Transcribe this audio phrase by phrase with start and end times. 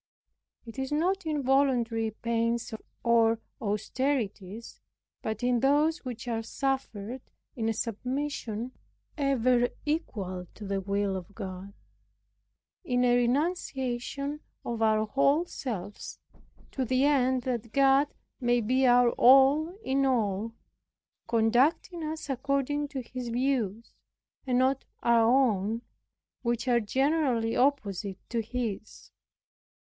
[0.65, 4.81] It is not in voluntary pains or austerities,
[5.21, 7.21] but in those which are suffered
[7.55, 8.71] in a submission
[9.15, 11.73] ever equal to the will of God,
[12.83, 16.17] in a renunciation of our whole selves,
[16.71, 18.07] to the end that God
[18.39, 20.55] may be our all in all,
[21.27, 23.93] conducting us according to His views,
[24.47, 25.83] and not our own,
[26.41, 29.11] which are generally opposite to His.